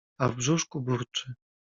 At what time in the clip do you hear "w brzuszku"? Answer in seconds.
0.29-0.81